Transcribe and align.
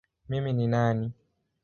Mimi 0.29 0.53
ni 0.53 0.67
nani? 0.67 1.11